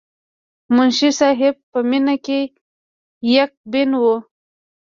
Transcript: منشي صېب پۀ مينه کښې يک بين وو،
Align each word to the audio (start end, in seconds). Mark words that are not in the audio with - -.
منشي 0.75 1.09
صېب 1.19 1.55
پۀ 1.71 1.79
مينه 1.89 2.15
کښې 2.25 2.41
يک 3.33 3.51
بين 3.71 3.91
وو، 4.01 4.15